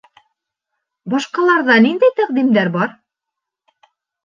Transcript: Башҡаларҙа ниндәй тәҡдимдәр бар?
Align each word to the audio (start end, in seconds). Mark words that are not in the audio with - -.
Башҡаларҙа 1.15 1.77
ниндәй 1.87 2.15
тәҡдимдәр 2.23 2.75
бар? 2.79 2.99